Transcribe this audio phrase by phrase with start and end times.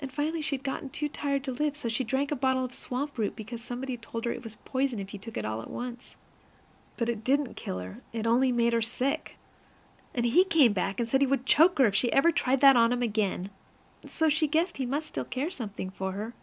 [0.00, 2.64] And finally she had just got too tired to live, so she drank a bottle
[2.64, 5.44] of swamp root because somebody had told her it was poison if you took it
[5.44, 6.16] all at once.
[6.96, 9.36] But it didn't kill her; it only made her sick.
[10.12, 12.74] And he came back, and said he would choke her if she ever tried that
[12.76, 13.50] on him again;
[14.04, 16.34] so she guessed he must still care something for her.